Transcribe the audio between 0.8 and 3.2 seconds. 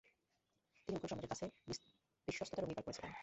তিনি মুঘল সম্রাটের কাছে বিশ্বস্ততার অঙ্গীকার করেছিলেন।